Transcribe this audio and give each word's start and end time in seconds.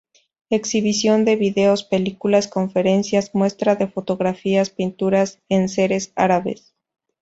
Exhibición 0.49 1.25
de 1.25 1.35
videos 1.35 1.83
y 1.83 1.89
películas, 1.91 2.47
conferencias, 2.47 3.35
muestra 3.35 3.75
de 3.75 3.85
fotografías, 3.87 4.71
pinturas, 4.71 5.37
enseres 5.47 6.11
árabes. 6.15 6.73